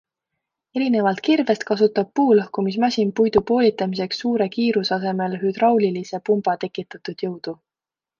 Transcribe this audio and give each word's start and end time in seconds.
Erinevalt 0.77 1.19
kirvest 1.25 1.65
kasutab 1.71 2.07
puulõhkumismasin 2.19 3.11
puidu 3.19 3.43
poolitamiseks 3.51 4.23
suure 4.23 4.47
kiiruse 4.55 4.95
asemel 4.97 5.37
hüdraulilise 5.45 6.21
pumba 6.31 6.57
tekitatud 6.65 7.23
jõudu. 7.27 7.55